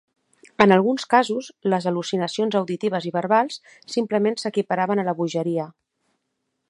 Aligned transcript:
En 0.63 0.71
alguns 0.75 1.03
casos, 1.11 1.49
les 1.73 1.85
al·lucinacions 1.91 2.57
auditives 2.61 3.07
i 3.09 3.13
verbals 3.19 3.61
simplement 3.97 4.41
s'equiparaven 4.45 5.05
a 5.05 5.07
la 5.11 5.15
bogeria. 5.21 5.69